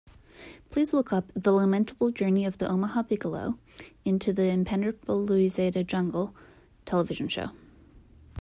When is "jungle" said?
5.85-6.33